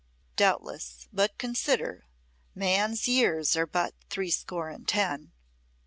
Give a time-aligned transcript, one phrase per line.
[0.35, 2.07] Doubtless, but consider:
[2.55, 5.31] man's years are but threescore and ten!